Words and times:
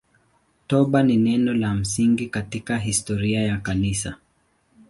Toba 0.67 1.03
ni 1.03 1.17
neno 1.17 1.53
la 1.53 1.73
msingi 1.75 2.27
katika 2.27 2.77
historia 2.77 3.41
ya 3.41 3.57
Kanisa. 3.57 4.17